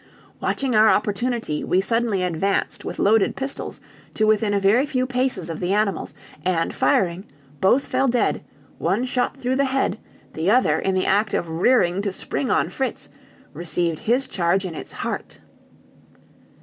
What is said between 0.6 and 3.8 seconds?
our opportunity, we suddenly advanced with loaded pistols